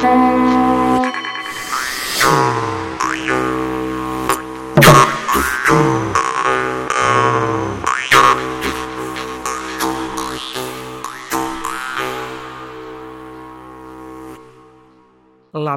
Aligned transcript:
Labu 0.00 0.08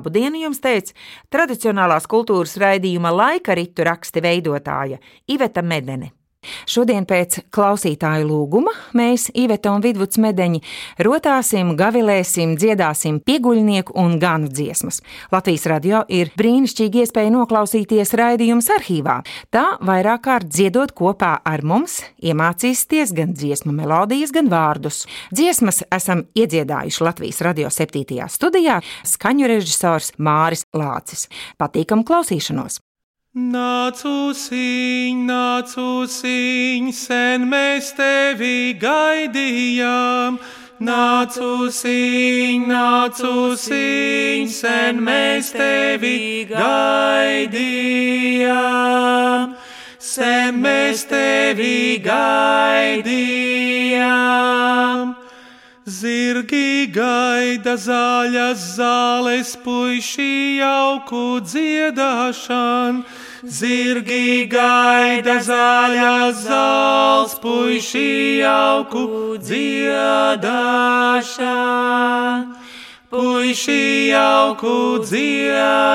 dienu 0.07 0.39
jums 0.39 0.63
teica 0.63 0.95
tradicionālās 1.27 2.07
kultūras 2.07 2.55
raidījuma 2.55 3.11
laika 3.11 3.59
ritu 3.59 3.83
raksti 3.83 4.23
veidotāja 4.23 5.03
Iveta 5.27 5.59
Medene. 5.59 6.22
Šodien 6.69 7.07
pēc 7.09 7.39
klausītāju 7.53 8.27
lūguma 8.29 8.73
mēs, 8.97 9.29
Iveta 9.33 9.73
un 9.73 9.83
Vidvuds 9.83 10.19
Medeņi, 10.21 10.61
rotāsim, 11.05 11.73
gavilēsim, 11.79 12.55
dziedāsim 12.59 13.19
pieguļnieku 13.23 13.95
un 13.99 14.17
ganu 14.21 14.51
dziesmas. 14.51 15.01
Latvijas 15.33 15.67
radio 15.71 16.03
ir 16.07 16.31
brīnišķīgi 16.37 17.03
iespēja 17.03 17.33
noklausīties 17.33 18.13
raidījums 18.19 18.69
arhīvā. 18.77 19.19
Tā 19.53 19.65
vairāk 19.83 20.25
kārt 20.27 20.51
dziedot 20.51 20.93
kopā 20.95 21.35
ar 21.43 21.65
mums, 21.67 21.99
iemācīsties 22.23 23.15
gan 23.17 23.33
dziesmu 23.37 23.73
melodijas, 23.75 24.31
gan 24.35 24.51
vārdus. 24.53 25.03
Dziesmas 25.33 25.83
esam 25.91 26.25
iedziedājuši 26.37 27.05
Latvijas 27.09 27.43
radio 27.45 27.73
7. 27.73 28.23
studijā 28.31 28.79
skaņu 29.07 29.51
režisors 29.55 30.13
Māris 30.17 30.67
Lācis. 30.75 31.27
Patīkam 31.59 32.05
klausīšanos! 32.07 32.81
Nācusiņ, 33.33 35.25
nācusiņ, 35.25 36.91
sen 36.93 37.49
mēs 37.49 37.97
tevi 37.97 38.77
gaidījām. 38.77 40.37
Nācusiņ, 40.77 42.67
nācusiņ, 42.69 44.45
sen 44.53 45.01
mēs 45.01 45.49
tevi 45.49 46.45
gaidījām. 46.45 47.57
Sen 49.97 50.61
mēs 50.61 51.09
tevi 51.09 51.97
gaidījām. 52.05 53.33
Zirgi 55.89 56.85
gaida 56.93 57.73
zaļas 57.81 58.77
zāles, 58.77 59.57
puiši 59.65 60.61
jauku 60.61 61.41
dziedāšanu. 61.41 63.22
Zirgi 63.43 64.47
gaida 64.47 65.33
zaļas 65.43 66.45
zāles, 66.45 67.33
puiši 67.43 68.39
jauku 68.39 69.35
dziedāšanu. 69.35 70.47
Puiši 73.11 74.13
jauku 74.13 75.03
dziedāšanu. 75.03 75.91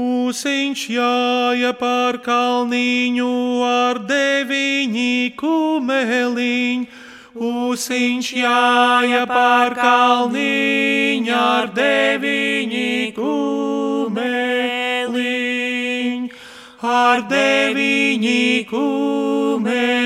Ūsiņš 0.00 0.88
jāja 0.88 1.76
pār 1.76 2.16
kalniņu 2.24 3.60
ar 3.60 4.00
deviņi 4.08 5.36
kumeliņu. 5.36 6.88
Ūsiņš 7.36 8.32
jāja 8.40 9.28
pār 9.28 9.76
kalniņu 9.76 11.36
ar 11.44 11.68
deviņi 11.76 13.12
kumeliņu. 13.12 13.65
Ar 16.96 17.20
deviņi 17.28 18.66
kumeliņu. 18.70 19.96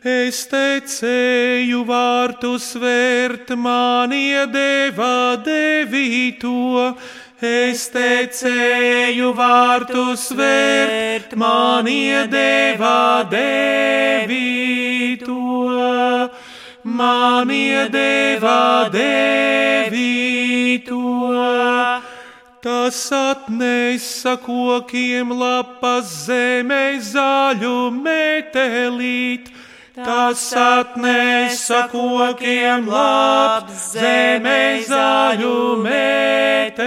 Es 0.00 0.46
tecēju 0.48 1.82
vārtu 1.84 2.54
svērt, 2.56 3.50
man 3.52 4.12
iedeva 4.16 5.36
devīto. 5.44 6.96
Es 7.40 7.88
tecēju 7.92 9.32
vārtu 9.36 10.16
svērt, 10.16 11.36
man 11.36 11.86
iedeva 11.88 13.24
devīto, 13.32 14.28
man 16.84 17.50
iedeva 17.50 18.88
devīto. 18.92 20.40
Tas 22.60 23.08
atnesa 23.08 24.36
kokiem 24.36 25.30
lapas 25.32 26.04
zemē 26.26 27.00
zaļu 27.00 27.88
metelīt. 27.94 29.48
Tas 29.96 30.52
atnesa 30.52 31.88
kokiem 31.88 32.84
labs 32.88 33.94
zemē 33.94 34.84
zaļu 34.84 35.76
metelīt, 35.86 36.78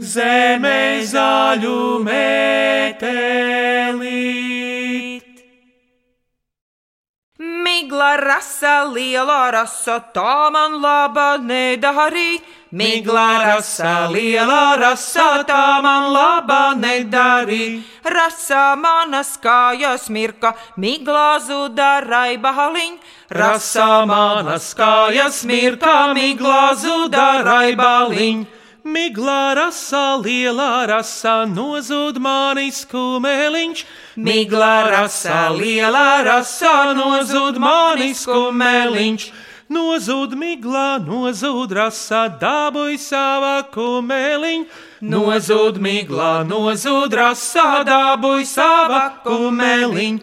zemē 0.00 1.04
zaļu 1.12 2.00
metelīt. 2.04 3.60
Migla 7.38 8.16
rasa, 8.16 8.84
liela 8.88 9.50
rasa, 9.52 10.00
tā 10.16 10.50
man 10.56 10.80
laba 10.80 11.36
nedarīt. 11.36 12.59
Migla 12.72 13.42
rasa, 13.42 14.06
liela 14.06 14.78
rasa, 14.78 15.42
tā 15.42 15.82
man 15.82 16.12
laba 16.14 16.70
nedarī. 16.78 17.82
Rasa 18.06 18.76
manas 18.78 19.34
kājas 19.42 20.06
mirka, 20.06 20.54
miglā 20.78 21.40
zuda 21.42 21.98
raibaliņ. 22.06 22.94
Rasa 23.34 24.06
manas 24.06 24.70
kājas 24.78 25.42
mirka, 25.42 26.14
miglā 26.14 26.70
zuda 26.78 27.42
raibaliņ. 27.42 28.46
Miglā 28.86 29.42
rasa, 29.58 30.22
lielā 30.22 30.86
rasa, 30.86 31.50
nozūd 31.50 32.22
manis 32.22 32.86
kumeliņš. 32.86 33.84
Miglā 34.14 34.74
rasa, 34.94 35.50
lielā 35.58 36.22
rasa, 36.22 36.94
nozūd 36.94 37.58
manis 37.58 38.28
kumeliņš. 38.30 39.32
Nozūd 39.70 40.32
miglā, 40.34 40.98
nozūd 40.98 41.70
rasa, 41.78 42.24
dabūj 42.40 42.96
savā 42.98 43.60
kumeliņ. 43.70 44.64
Nozūd 45.06 45.78
miglā, 45.78 46.42
nozūd 46.42 47.14
rasa, 47.14 47.84
dabūj 47.86 48.48
savā 48.50 49.04
kumeliņ. 49.22 50.18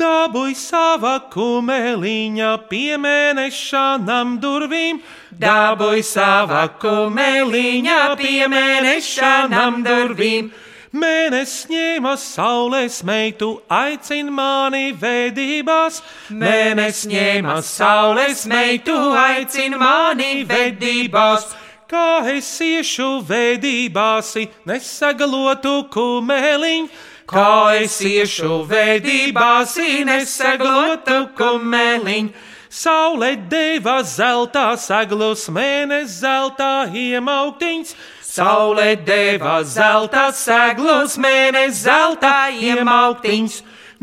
Dabūj 0.00 0.52
savā 0.52 1.14
kumeliņa 1.32 2.52
piemēnešanam 2.68 4.36
durvīm. 4.44 5.00
Dabūj 5.32 6.04
savā 6.04 6.66
kumeliņa 6.84 8.00
piemēnešanam 8.20 9.80
durvīm. 9.88 10.52
Mēnesis 10.90 11.68
ņēma 11.70 12.16
saules 12.18 12.96
meitu, 13.06 13.60
aicina 13.70 14.32
mani 14.34 14.88
vedībās. 14.98 16.00
Mēnesis 16.34 17.06
ņēma 17.06 17.60
saules 17.62 18.42
meitu, 18.50 18.96
aicina 19.14 19.78
mani 19.78 20.42
vedībās. 20.50 21.46
Kā 21.86 22.26
es 22.34 22.50
iešu 22.58 23.22
vedībās, 23.22 24.34
nesagalotu 24.66 25.76
kumeliņu. 25.94 26.90
Kā 27.30 27.78
es 27.78 28.00
iešu 28.02 28.64
vedībās, 28.66 29.78
nesagalotu 30.10 31.28
kumeliņu. 31.38 32.34
Saule 32.70 33.36
deva 33.50 34.00
zeltā 34.02 34.72
saglus, 34.78 35.46
mēnesis 35.54 36.18
zeltā 36.24 36.88
iemauktiņš. 36.90 37.94
Saule 38.30 38.94
deva 39.02 39.56
zelta 39.66 40.28
seglus, 40.30 41.16
mēnesis 41.18 41.82
zelta 41.82 42.46
iemauktiņš. 42.54 43.56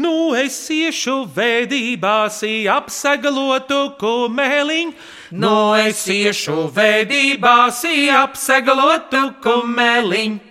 Nu 0.03 0.35
es 0.35 0.57
iešu 0.69 1.31
vedībās, 1.31 2.41
apsegalotu 2.73 3.95
kumeliņu. 4.01 4.91
Nu 5.31 5.73
es 5.79 6.03
iešu 6.11 6.67
vedībās, 6.75 7.85
apsegalotu 8.19 9.23
kumeliņu. 9.45 10.43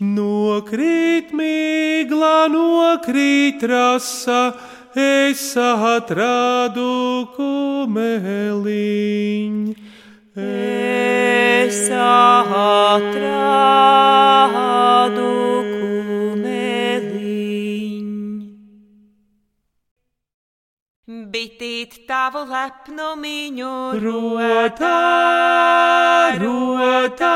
Nokrīt 0.02 1.34
migla, 1.34 2.48
nokrīt 2.50 3.63
rasa, 3.63 4.54
es 4.96 5.58
atradu 5.58 7.28
kumeliņu. 7.36 8.31
Es 10.31 11.92
atradu 11.92 13.52
Bitīt 21.31 21.94
tavu 22.10 22.42
lepnumiņu 22.50 23.74
Rotā, 24.04 24.95
rotā, 26.42 27.36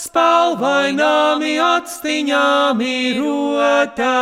spalvaināmi 0.00 1.52
atstiņāmi 1.62 2.94
rotā, 3.18 4.16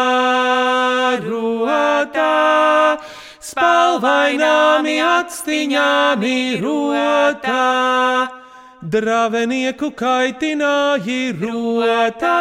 rotā, 1.23 2.35
spalvaināmi 3.50 4.97
atstiņāmi 5.06 6.37
rotā. 6.67 7.62
Dravenieku 8.97 9.94
kaitināji 10.03 11.23
rotā, 11.41 12.37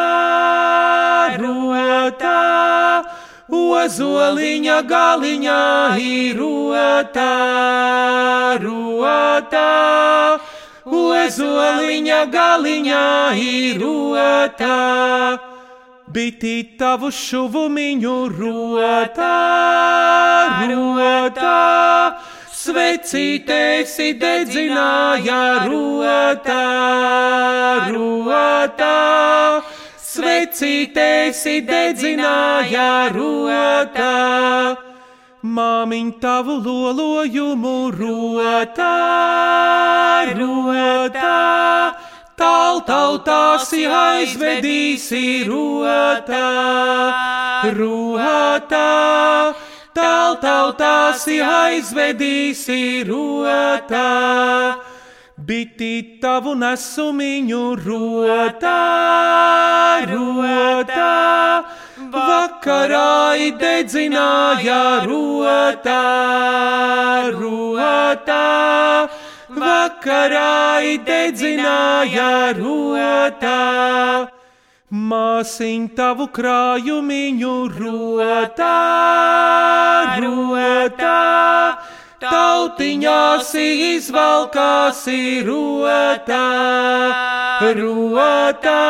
rotā, 1.39 2.35
ozoliņa 3.47 4.81
galiņā 4.83 5.61
ir 6.03 6.35
rotā, 6.35 7.33
rotā, 8.59 9.69
ozoliņa 10.83 12.21
galiņā 12.31 13.05
ir 13.39 13.79
rotā. 13.79 15.39
Bitī 16.11 16.77
tavu 16.79 17.11
šuvumiņu 17.11 18.17
rotā, 18.35 19.33
rotā, 20.67 21.57
svecītēsi 22.51 24.13
dedzināja 24.19 25.41
rotā, 25.67 26.63
rotā. 27.91 28.95
Svecītēsi 30.18 31.60
dedzināja 31.68 33.12
rotā, 33.14 34.14
māmiņ 35.46 36.08
tavu 36.24 36.56
lolojumu 36.66 37.74
rotā, 37.94 38.96
rotā. 40.40 41.36
Taltautāsi 42.42 43.86
aizvedīsi 44.00 45.24
rotā, 45.46 46.44
rotā. 47.78 48.84
Taltautāsi 50.02 51.42
aizvedīsi 51.46 52.84
rotā. 53.06 54.06
Bitī 55.38 56.18
tavu 56.18 56.56
nesumiņu 56.57 57.60
rotā, 57.86 58.78
rotā, 60.10 61.10
vakarā 62.10 63.38
dedzināja 63.62 65.06
rotā, 65.06 66.01
rotā, 67.38 68.48
vakarā 69.54 70.98
dedzināja 71.06 72.31
rotā. 72.57 73.62
Māsiņ 74.90 75.86
tavu 75.94 76.28
krājumiņu 76.33 77.54
rotā, 77.78 78.74
rotā. 80.18 81.16
Tautiņās 82.18 83.52
izvalkāsi 83.62 85.44
rotā, 85.46 86.46
rotā, 87.78 88.86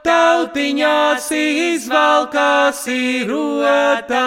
tautiņās 0.00 1.26
izvalkāsi 1.36 3.26
rotā. 3.28 4.22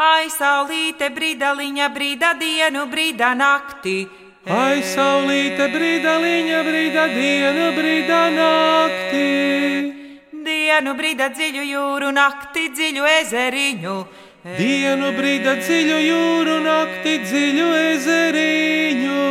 Ai, 0.00 0.26
saulīte, 0.34 1.12
brīdaliņa, 1.14 1.86
brīda 1.94 2.32
dienu, 2.40 2.88
brīda 2.90 3.30
nakti. 3.38 4.08
Ai, 4.50 4.80
saulīte, 4.82 5.68
brīdaliņa, 5.70 6.64
brīda 6.66 7.04
dienu, 7.12 7.68
brīda 7.78 8.20
nakti. 8.34 9.28
Dienu 10.42 10.96
brīda 10.98 11.30
dziļu 11.36 11.68
jūru, 11.68 12.10
nakti 12.16 12.66
dziļu 12.74 13.06
ezeriņu. 13.20 13.94
Dienu 14.40 15.10
brīda 15.12 15.58
dziļu 15.60 15.96
jūru, 16.00 16.54
nakti 16.64 17.18
dziļu 17.26 17.64
ezeriņu. 17.76 19.24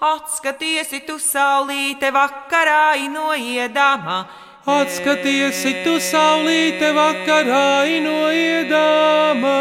Atskaties, 0.00 0.94
tu 1.04 1.18
saulīte 1.20 2.08
vakarā 2.14 2.96
noiedama. 3.12 4.22
Atskaties, 4.64 5.60
tu 5.84 5.98
saulīte 6.00 6.88
vakarā 6.96 7.84
noiedama. 8.06 9.58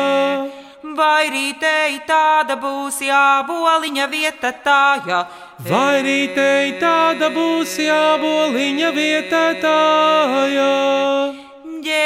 Vai 0.96 1.28
rītei 1.28 2.00
tāda 2.08 2.56
būs 2.56 3.02
jāboliņa 3.04 4.08
vieta 4.08 4.54
tāja? 4.64 5.26
Vai 5.60 6.00
rītei 6.08 6.80
tāda 6.80 7.28
būs 7.36 7.76
jāboliņa 7.84 8.94
vieta 8.96 9.44
tājā? 9.60 11.37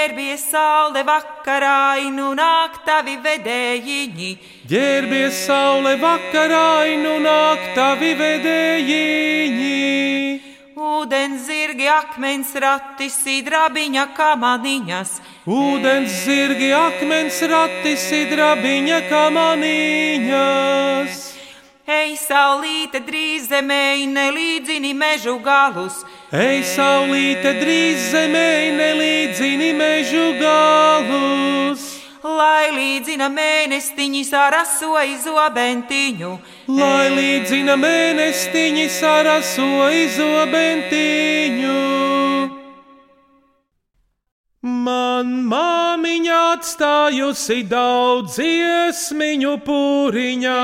Ģērbies 0.02 0.42
saule 0.50 1.04
vakarā, 1.06 2.02
nu 2.10 2.32
nāk 2.34 2.80
tavi 2.88 3.20
vedējiņi. 3.22 4.30
Ģērbies 4.66 5.44
saule 5.46 5.94
vakarā, 6.02 6.90
nu 6.98 7.22
nāk 7.22 7.76
tavi 7.76 8.16
vedējiņi. 8.18 10.42
Ūdens 10.74 11.46
zirgi, 11.46 11.86
akmens 11.86 12.50
rati, 12.58 13.14
sidrabiņa 13.14 14.10
kamaniņas. 14.18 15.22
Ūdens 15.46 16.26
zirgi, 16.26 16.74
akmens 16.74 17.38
rati, 17.46 17.94
sidrabiņa 17.94 19.06
kamaniņas. 19.12 21.31
Ej, 21.90 22.14
saulīte, 22.22 23.00
drīz 23.02 23.48
zemē, 23.50 24.06
nelīdzini 24.06 24.94
mežu 24.94 25.40
galus. 25.42 26.04
Ej, 26.30 26.62
saulīte, 26.76 27.56
drīz 27.58 28.12
zemē, 28.12 28.78
nelīdzini 28.78 29.72
mežu 29.74 30.28
galus. 30.38 31.88
Lai 32.22 32.70
līdzina 32.70 33.32
mēnestiņi 33.34 34.22
sarasoja 34.30 35.18
zobentiņu. 35.26 36.32
Lai 36.70 37.10
līdzina 37.18 37.74
mēnestiņi 37.82 38.86
sarasoja 39.00 40.06
zobentiņu. 40.20 41.80
Man 44.62 45.11
māmiņa 45.26 46.38
atstājusi 46.56 47.62
daudz 47.70 48.38
iesmiņu 48.42 49.54
pūriņā. 49.66 50.58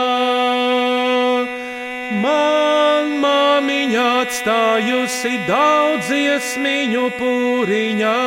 Man 2.23 3.13
māmiņa 3.23 4.05
atstājusi 4.23 5.33
daudz 5.47 6.11
iesmiņu 6.17 7.05
pūriņā. 7.19 8.17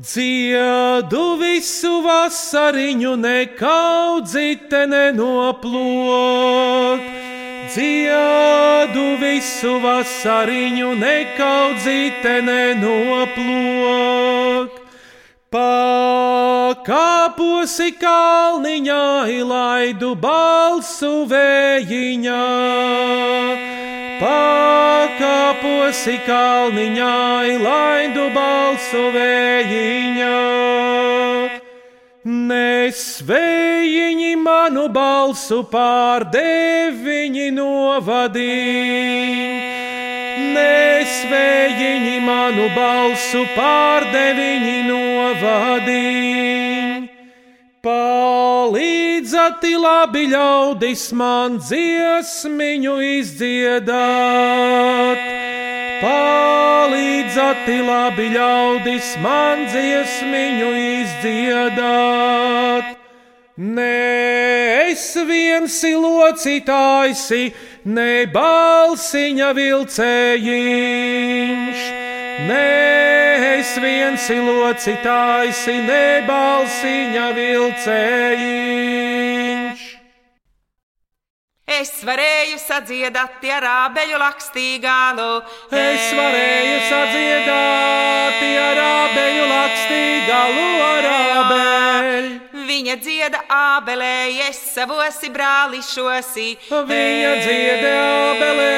Dziedu 0.00 1.24
visu 1.40 2.00
vasariņu, 2.06 3.12
nekaudzite 3.20 4.86
nenoplok. 4.88 5.60
Dziedu 7.70 9.14
visu 9.22 9.78
vasariņu, 9.78 10.90
nekaudzite 10.98 12.42
nenoplok. 12.42 13.30
Pakāposi 15.54 16.78
kalniņā, 17.98 19.30
laidu 19.52 20.14
balsu 20.18 21.26
vējiņā. 21.30 22.42
Pakāposi 24.22 26.16
kalniņā, 26.26 27.14
laidu 27.66 28.26
balsu 28.34 29.02
vējiņā. 29.14 30.38
Nesvējiņi 32.50 34.32
manu 34.42 34.88
balsu 34.90 35.60
pārdeviņi 35.70 37.44
novadīja. 37.54 38.48
Nesvējiņi 40.56 42.16
manu 42.26 42.66
balsu 42.74 43.42
pārdeviņi 43.54 44.78
novadīja. 44.88 46.40
Palīdzati 47.86 49.72
labi 49.84 50.24
ļaudis 50.34 51.04
man 51.16 51.58
dziesmiņu 51.62 52.96
izdziedāt. 53.20 54.00
Palīdzati 56.00 57.74
labi 57.84 58.30
ļaudis 58.32 59.20
man 59.20 59.66
dziesmiņu 59.68 60.70
izdziedāt. 60.80 62.86
Nē, 63.60 64.88
es 64.88 65.12
viens 65.28 65.76
locītājs, 65.84 67.52
ne 67.84 68.24
balsiņa 68.32 69.52
vilcējiņš. 69.58 71.82
Nē, 72.48 72.64
es 73.58 73.74
viens 73.84 74.24
locītājs, 74.48 75.60
ne 75.84 76.24
balsiņa 76.30 77.26
vilcējiņš. 77.36 79.39
Es 81.70 81.90
varēju 82.02 82.56
sadziedāt 82.58 83.44
ar 83.54 83.64
ābeļu 83.70 84.16
lakstīgālu. 84.18 85.28
Es 85.70 86.08
varēju 86.18 86.80
sadziedāt 86.88 88.40
ar 88.64 88.80
ābeļu 88.86 89.44
lakstīgālu 89.52 90.66
ar 90.88 91.08
ābeļu. 91.12 92.32
Viņa 92.70 92.96
dzieda 93.04 93.44
ābelē, 93.54 94.10
es 94.48 94.58
savosi 94.74 95.30
brālišosi. 95.30 96.48
Viņa 96.90 97.32
dzieda 97.44 97.94
ābelē, 98.02 98.74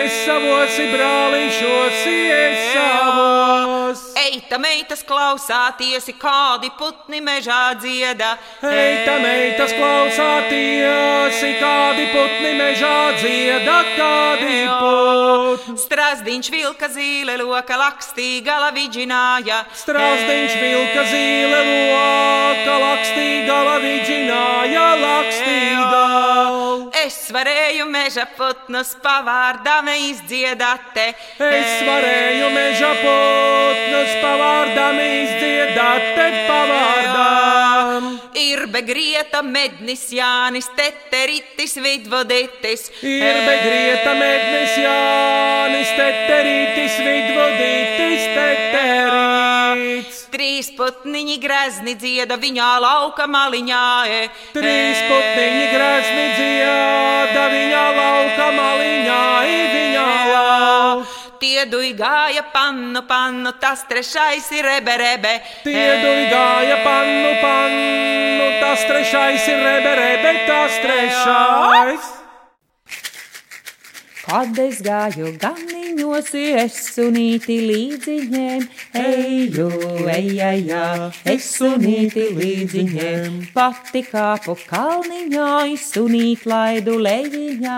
es 0.00 0.18
savosi 0.24 0.88
brālišosi, 0.94 2.18
es 2.40 2.66
savos. 2.72 4.13
Eita 4.44 4.58
meitas 4.60 5.00
klausāties, 5.08 6.04
kādi 6.20 6.68
putni 6.76 7.22
mežā 7.24 7.72
dzieda. 7.80 8.34
Eita 8.60 9.14
meitas 9.22 9.72
klausāties, 9.72 11.38
kādi 11.62 12.04
putni 12.12 12.50
mežā 12.58 12.98
dzieda, 13.22 13.78
kādi 13.96 14.58
putni. 14.68 15.78
Strasdiņš 15.80 16.50
vilka 16.52 16.92
zīle 16.92 17.38
loka 17.40 17.80
lakstīgala 17.86 18.68
vidžināja. 18.76 19.62
Strasdiņš 19.80 20.60
vilka 20.60 21.06
zīle 21.08 21.64
loka 21.70 22.76
lakstīgala 22.84 23.80
vidžināja, 23.80 24.86
lakstīgala. 25.06 26.63
Es 27.24 27.30
varēju 27.32 27.86
meža 27.88 28.26
putnus 28.36 28.90
pavārdām 29.00 29.86
izdziedāt. 29.88 30.98
Es 31.40 31.78
varēju 31.86 32.50
meža 32.52 32.90
putnus 32.98 34.10
pavārdām 34.20 34.98
izdziedāt, 35.00 36.04
te 36.18 36.26
pavārdām. 36.50 38.10
Ir 38.36 38.66
begrieta 38.74 39.40
mednis 39.40 40.04
Jānis, 40.12 40.68
teteritis 40.76 41.78
vidvoditis. 41.80 42.90
Ir 43.00 43.40
begrieta 43.48 44.12
mednis 44.20 44.76
Jānis, 44.84 45.96
teteritis 45.96 47.00
vidvoditis, 47.08 48.28
teterits. 48.36 50.23
Trīs 50.34 50.66
putniņi 50.74 51.36
grezni 51.38 51.92
dzieda 51.94 52.34
viņā 52.42 52.70
lauka 52.82 53.28
maliņā. 53.30 53.82
Trīs 54.50 55.02
putniņi 55.06 55.66
grezni 55.70 56.24
dzieda 56.38 57.44
viņā 57.52 57.82
lauka 57.98 58.48
maliņā, 58.56 59.20
viņā 59.76 60.08
lauka. 60.32 61.12
Tiedu 61.38 61.84
gāja 61.94 62.42
pannu, 62.50 63.04
pannu, 63.06 63.54
tas 63.62 63.86
trešais 63.86 64.50
ir 64.58 64.66
reberebe. 64.66 65.36
Tiedu 65.62 66.12
gāja 66.34 66.82
pannu, 66.82 67.32
pannu, 67.38 68.50
tas 68.58 68.84
trešais 68.90 69.48
ir 69.54 69.64
reberebe, 69.68 70.36
tas 70.50 70.82
trešais. 70.82 72.13
Kad 74.24 74.56
es 74.56 74.78
gāju 74.80 75.34
ganiņos, 75.36 76.30
es 76.56 76.76
sunīti 76.94 77.58
līdziņiem, 77.68 78.62
eju, 78.96 79.66
ejā, 80.08 80.84
es 81.28 81.48
sunīti 81.58 82.30
līdziņiem, 82.38 83.34
pati 83.52 84.00
kāpu 84.06 84.54
kalniņā, 84.70 85.50
sunīt 85.82 86.46
laidu 86.48 86.94
lejiņā, 87.04 87.76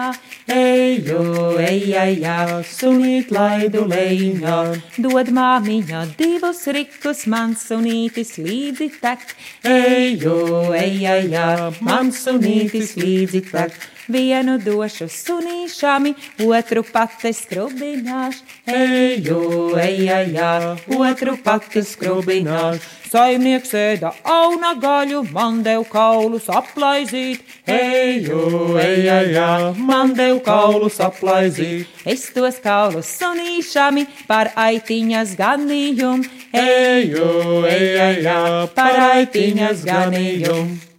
eju, 0.54 1.24
ejā, 1.66 2.38
sunīt 2.70 3.34
laidu 3.34 3.82
lejiņā, 3.90 4.60
dod 5.02 5.34
māmiņā 5.40 6.04
divus 6.22 6.62
rikus, 6.78 7.26
man 7.26 7.58
sunītis 7.58 8.36
līdzi 8.38 8.92
tek, 9.02 9.26
eju, 9.66 10.38
ejā, 10.78 11.50
man 11.82 12.14
sunītis 12.14 12.94
līdzi 13.02 13.44
tek. 13.50 13.82
Vienu 14.06 14.58
došu 14.62 15.08
sunīšami, 15.10 16.12
otru 16.46 16.84
pati 16.86 17.32
skrubināšu. 17.34 18.44
Eju, 18.70 19.40
ejā, 19.82 20.52
otru 20.94 21.34
pati 21.42 21.82
skrubināšu. 21.82 22.94
Saimnieks 23.06 23.70
ēda 23.78 24.12
auna 24.26 24.72
gaļu, 24.82 25.24
man 25.34 25.60
dev 25.66 25.84
kaulus 25.90 26.48
aplaizīt. 26.50 27.42
Eju, 27.66 28.76
ejā, 28.82 29.50
man 29.78 30.14
dev 30.14 30.40
kaulus 30.46 30.98
aplaizīt. 31.02 31.90
Es 32.06 32.28
tos 32.34 32.58
kaulus 32.62 33.10
sunīšami 33.18 34.06
par 34.30 34.50
aitiņas 34.54 35.36
ganījumu. 35.38 36.26
Eju, 36.62 37.30
ejā, 37.70 38.42
par 38.74 39.00
aitiņas 39.12 39.86
ganījumu. 39.86 40.95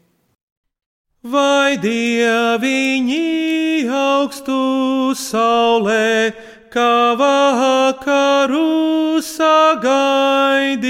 Vai 1.25 1.81
dieviņi 1.81 3.89
augstu 3.89 5.17
saulē, 5.17 6.29
kā 6.69 7.17
vakaru 7.17 9.17
sagaidīš? 9.25 10.85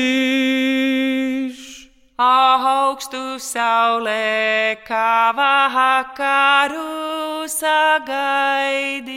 Augstu 2.19 3.39
saulē, 3.39 4.75
kā 4.83 5.31
vakaru 5.31 7.47
sagaidīš. 7.47 9.07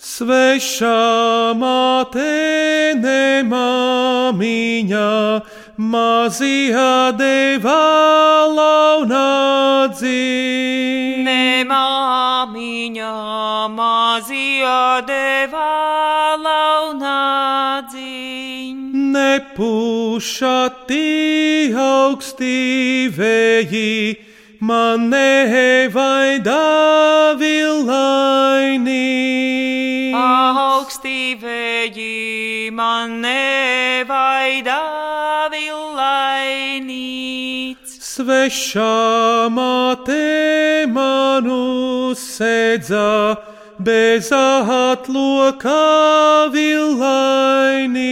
Svešā 0.00 1.52
māte 1.60 2.96
nemāmiņa, 3.04 5.04
mazajā 5.80 7.16
devā 7.16 7.80
launā 8.52 9.88
dzīve. 9.96 11.24
Ne 11.24 11.64
māmiņa, 11.64 13.12
mazajā 13.72 14.82
devā 15.08 16.36
launā 16.44 17.80
dzīve. 17.88 19.04
Nepūšati 19.16 21.00
augstī 21.72 23.08
vēji, 23.16 24.20
man 24.60 25.08
nevaidā 25.08 26.60
vilaini. 27.40 29.00
Augstī 30.20 31.34
vēji 31.40 32.70
man 32.74 33.22
nevaidā 33.24 34.99
Svešā 38.20 39.48
māte 39.48 40.84
manu 40.92 42.12
sēdza, 42.12 43.40
bez 43.80 44.28
atlokā 44.36 45.72
vilaini. 46.52 48.04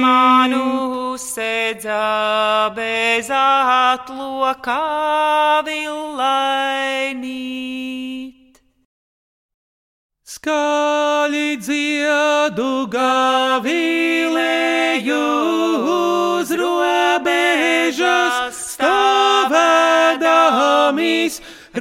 Manu 0.00 1.12
sēdza 1.20 2.72
bez 2.78 3.28
atlokā 3.28 4.80
villainīt. 5.68 7.12
Skaļi 10.24 11.60
dziedu 11.60 12.88
gavilēju 12.96 13.92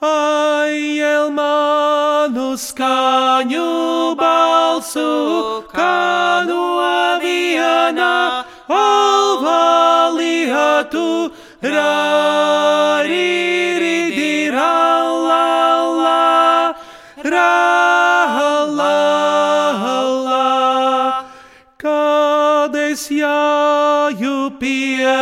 Ai, 0.00 1.00
el 1.00 1.30
manu 1.36 2.56
skaņu 2.56 4.16
balsu, 4.16 5.08
kā 5.72 6.44
no 6.48 6.64
viena 7.22 8.44
alvalietu, 8.68 10.06
rārīridi 11.62 13.47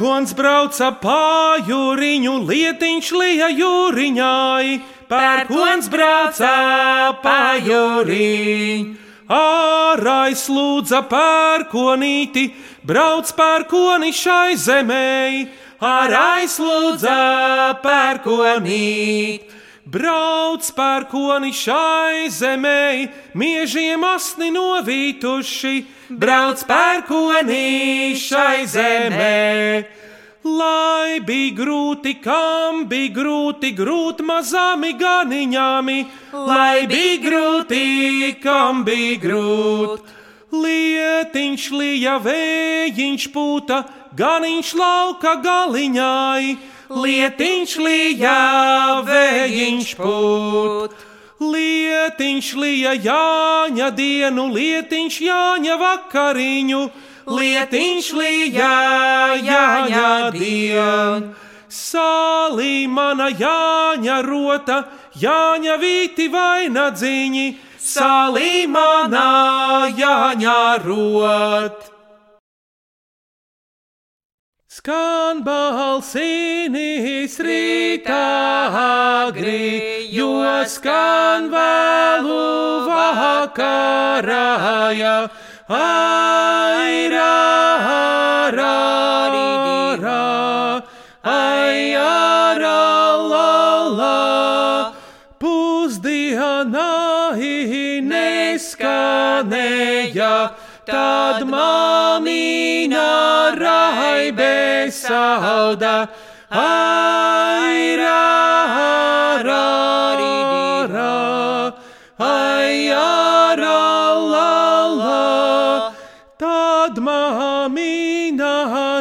Pērkons 0.00 0.32
brauca 0.32 0.86
pājūriņu, 0.96 2.38
lietiņš 2.48 3.08
lija 3.20 3.50
jūriņai. 3.52 4.80
Pērkons 5.10 5.90
brauca 5.92 6.52
pājūriņu. 7.20 8.96
Ārais 9.28 10.46
lūdza 10.48 11.02
pērkonīti, 11.04 12.46
brauc 12.80 13.28
pērkoni 13.36 14.08
šai 14.16 14.56
zemē. 14.56 15.44
Ārais 15.84 16.56
lūdza 16.56 17.76
pērkonīti. 17.84 19.59
Brauc 19.90 20.68
pērkoni 20.70 21.50
šai 21.50 22.28
zemē, 22.30 23.08
miežiem 23.34 24.04
asni 24.06 24.52
novītuši, 24.54 25.72
brauc 26.14 26.62
pērkoni 26.68 28.14
šai 28.14 28.68
zemē. 28.70 29.40
Lai 30.46 31.18
bija 31.26 31.56
grūti, 31.58 32.14
kam 32.22 32.84
bija 32.92 33.10
grūti, 33.18 33.72
grūti 33.74 34.28
mazāmi 34.30 34.94
ganiņāmi, 35.00 35.98
lai 36.38 36.86
bija 36.86 37.18
grūti, 37.26 37.84
kam 38.44 38.84
bija 38.86 39.18
grūti. 39.26 40.18
Lietiņš 40.54 41.70
lija, 41.74 42.20
vējiņš 42.22 43.26
pūta, 43.34 43.82
ganiņš 44.14 44.76
lauka 44.78 45.34
galiņai, 45.42 46.58
lietiņš 46.90 47.76
lija, 47.78 48.38
vējiņš 49.06 49.92
pūt. 49.98 50.96
Lietiņš 51.40 52.48
lija 52.60 52.92
Jāņa 53.00 53.90
dienu, 53.96 54.48
lietiņš 54.52 55.20
Jāņa 55.24 55.76
vakariņu, 55.80 56.80
lietiņš 57.30 58.10
lija 58.18 58.72
Jāņa 59.40 60.10
dienu. 60.34 61.30
Sālī 61.70 62.88
mana 62.90 63.30
Jāņa 63.30 64.18
rota, 64.26 64.82
Jāņa 65.22 65.78
vīti 65.80 66.26
vainagdziņi, 66.34 67.46
sālī 67.78 68.66
mana 68.66 69.88
Jāņa 69.94 70.58
rota. 70.84 71.89
Skan 74.80 75.42
balsīnis 75.44 77.34
rītā 77.44 78.28
agri, 78.80 80.08
jo 80.08 80.40
skan 80.64 81.50
vēlu 81.52 82.38
vakarā, 82.86 84.46
ja 84.96 85.28
aira, 85.68 87.26
ara, 87.90 88.78
ra, 90.00 90.80
aira, 91.34 92.80
la, 93.34 93.52
la, 94.00 94.96
pusdienā 95.44 96.88
neskanēja. 98.08 99.36
Tad 100.88 101.44
mamīna 101.44 103.08
raibe 103.60 103.89
sauda, 105.38 106.08
aira, 106.50 108.22
ra, 109.46 109.66
ra, 110.94 111.14
aira, 112.18 113.10
la, 114.32 114.54
la. 115.00 115.92
Tad 116.42 116.94
mamīna 116.98 118.54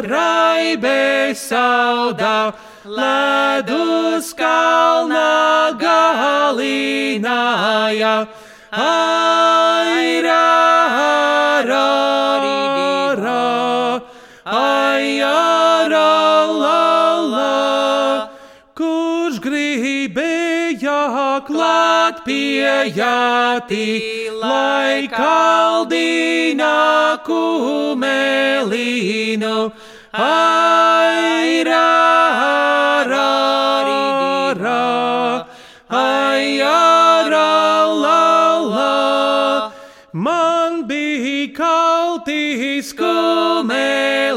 raibe 0.05 1.33
sauda, 1.33 2.37
ledus 2.85 4.27
kalna 4.37 5.73
galināja, 5.85 7.25
aira, 8.71 9.58
klāt 21.47 22.23
pie 22.25 22.91
jāti, 22.95 24.29
lai 24.41 25.07
kaldīna 25.11 26.73
kumelīnu, 27.25 28.65
aira, 30.13 31.87
ra, 33.11 33.31
ra, 34.59 35.45
aira, 35.89 37.51
la, 38.03 38.23
la. 38.73 39.71
Man 40.13 40.83
bija 40.89 41.53
kaltīs 41.57 42.93
kumelīnis, 42.97 44.35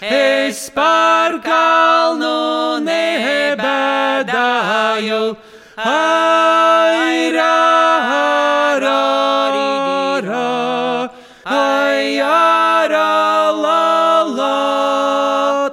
es 0.00 0.70
par 0.74 1.40
kalnu 1.44 2.78
nebēdāju. 2.84 4.08
Aira, 5.78 7.54
ra, 8.82 10.20
ra, 10.26 11.12
aira, 11.44 13.10
la, 13.52 14.22
la. 14.26 15.70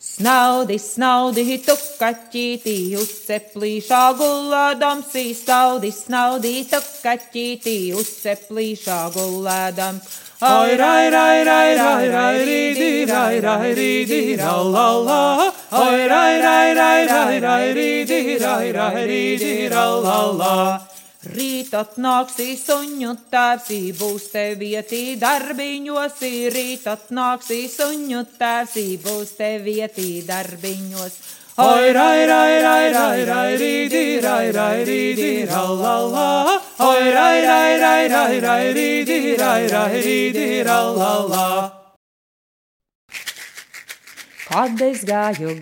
Snaudi, 0.00 0.78
snaudi, 0.80 1.58
tukaķītī, 1.66 2.96
uzceplīšā 2.96 4.00
gulādams, 4.16 5.12
snaudi, 5.36 5.92
snaudi, 5.92 6.54
tukaķītī, 6.72 7.76
uzceplīšā 7.92 9.02
gulādams. 9.12 10.27
Ai, 10.40 10.76
rai, 10.76 11.10
rai, 11.10 11.42
rai, 11.42 11.74
rai, 11.74 12.08
rai, 12.08 12.44
rīdi, 12.46 13.04
rai, 13.10 13.40
rai, 13.40 13.74
rīdi, 13.74 14.36
ra, 14.38 14.52
la, 14.62 14.90
la. 15.02 15.52
Ai, 15.70 16.06
rai, 16.06 16.40
rai, 16.40 16.74
rai, 16.74 17.06
rai, 17.08 17.40
rai, 17.40 17.72
rīdi, 17.74 18.38
rai, 18.38 18.70
rai, 18.70 19.02
rīdi, 19.08 19.68
ra, 19.68 19.88
la, 19.98 20.20
la. 20.30 20.58
Rīt 21.26 21.74
atnāksīs 21.74 22.62
suņu 22.68 23.16
tēvs, 23.32 23.98
būs 23.98 24.28
te 24.30 24.44
vietī 24.54 25.18
darbiņos, 25.18 26.22
rīt 26.54 26.86
atnāksīs 26.86 27.74
suņu 27.80 28.22
tēvs, 28.38 28.78
būs 29.02 29.34
te 29.40 29.56
vietī 29.58 30.22
darbiņos. 30.22 31.18
Oi, 31.58 31.92
rai, 31.92 32.26
rai, 32.26 32.62
rai, 32.62 32.92
rai, 32.92 33.24
rai, 33.26 33.56
rīdi, 33.58 34.22
rai, 34.22 34.52
rai, 34.54 34.84
rīdi, 34.86 35.30
rallala, 35.50 36.60
oi, 36.78 37.10
rai, 37.16 37.40
rai, 37.46 37.80
rai, 37.82 38.08
rai, 38.12 38.40
rai, 38.44 38.72
rīdi, 38.76 39.36
rai, 39.40 39.66
rai, 39.72 40.02
rīdi, 40.04 40.46
rallala. 40.68 41.72
Kad 44.46 44.80
es 44.86 45.02
gāju 45.04 45.58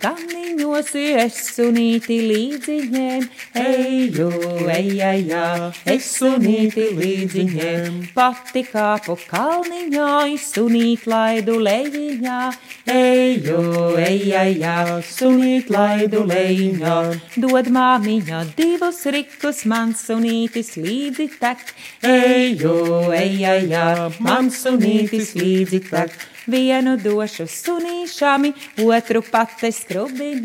ganiņos, 0.56 0.90
es 1.22 1.36
sunīti 1.54 2.16
līdziņiem, 2.24 3.24
eju, 3.60 4.28
ejā, 4.72 5.10
ejā, 5.16 5.72
es 5.84 6.08
sunīti 6.16 6.96
līdziņiem. 6.96 8.12
Pati 8.14 8.64
kāpu 8.64 9.16
kalniņā, 9.28 10.36
sunīt 10.40 11.06
laidu 11.06 11.58
lejiņā, 11.60 12.52
eju, 12.88 13.96
ejā, 14.00 14.44
ejā, 14.52 15.02
sunīt 15.02 15.70
laidu 15.70 16.24
lejiņā. 16.24 16.96
Dod 17.36 17.68
māmiņā 17.68 18.44
divus 18.56 19.04
rikus, 19.06 19.64
man 19.66 19.94
sunītis 19.94 20.76
līdzi 20.76 21.28
tek, 21.38 21.58
eju, 22.02 23.12
ejā, 23.12 23.58
ejā, 23.60 24.10
man 24.20 24.50
sunītis 24.50 25.34
līdzi 25.36 25.84
tek. 25.90 26.16
Vienu 26.46 26.92
došu 26.94 27.48
sunīšami, 27.50 28.52
otru 28.86 29.18
pati 29.26 29.72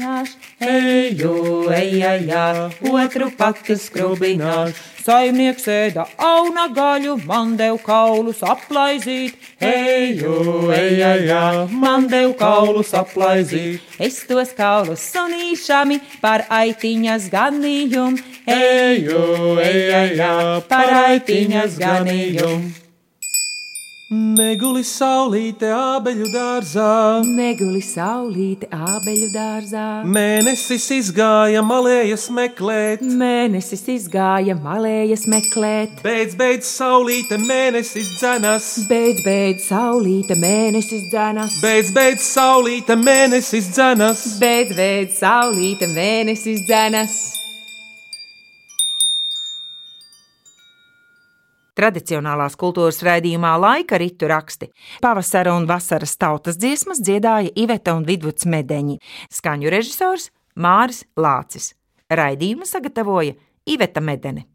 skrubiņāšu. 0.01 0.35
Eju, 0.61 1.69
ejā, 1.69 2.13
jā, 2.25 2.71
otru 2.81 3.29
pati 3.37 3.75
skrubiņāšu. 3.75 4.89
Saimnieks 5.01 5.65
ēda 5.65 6.05
auna 6.17 6.67
gaļu, 6.69 7.17
man 7.25 7.55
dev 7.57 7.79
kaulus 7.81 8.43
aplaizīt. 8.45 9.33
Eju, 9.59 10.69
ejā, 10.69 11.15
jā, 11.25 11.67
man 11.71 12.07
dev 12.07 12.35
kaulus 12.37 12.93
aplaizīt. 12.93 13.81
Es 13.99 14.21
tos 14.29 14.53
kaulus 14.57 15.07
sunīšami 15.09 15.99
par 16.21 16.45
aitiņas 16.49 17.31
ganījumu. 17.33 18.21
Eju, 18.45 19.57
ejā, 19.65 20.05
jā, 20.13 20.35
par 20.69 20.93
aitiņas 21.07 21.81
ganījumu. 21.81 22.90
Neguli 24.11 24.81
saulīte 24.83 25.69
ābeļu 25.71 26.25
dārzā, 26.33 27.21
Neguli 27.23 27.79
saulīte 27.79 28.67
ābeļu 28.67 29.29
dārzā. 29.31 30.03
mēnesis 30.03 30.89
izgāja 30.97 31.61
malējas 31.63 32.27
meklēt. 32.35 32.99
Mēnesis 32.99 33.87
izgāja 33.95 34.57
malējas 34.59 35.23
meklēt. 35.31 36.03
Beidz, 36.03 36.35
beidz, 36.35 36.67
saulīte, 36.67 37.39
mēnesis 37.39 38.11
dzenas. 38.19 38.71
Beidz, 38.91 39.23
beidz, 39.23 39.69
saulīte, 39.71 40.35
mēnesis 40.35 41.07
dzēnas. 41.07 41.61
Beidz, 41.63 41.95
beidz, 41.95 42.27
saulīte, 42.35 42.99
mēnesis 42.99 43.71
dzenas. 43.71 44.27
Beidz, 44.43 44.75
beidz, 44.75 45.21
saulīte, 45.23 45.87
mēnesis 45.87 46.67
dzēnas. 46.67 47.40
Tradicionālās 51.77 52.57
kultūras 52.59 52.99
raidījumā 53.05 53.53
laika 53.61 53.99
ritu 54.01 54.27
raksti. 54.27 54.67
Pavasara 55.03 55.55
un 55.55 55.67
vasaras 55.69 56.17
tautas 56.19 56.59
dziesmas 56.59 56.99
dziedāja 56.99 57.53
Iveta 57.55 57.95
un 57.95 58.03
Vidvuds 58.07 58.45
Medeņi, 58.45 58.99
skaņu 59.31 59.71
režisors 59.71 60.29
Māris 60.55 61.05
Lācis. 61.15 61.71
Raidījumu 62.11 62.67
sagatavoja 62.67 63.37
Iveta 63.65 64.03
Medene. 64.03 64.50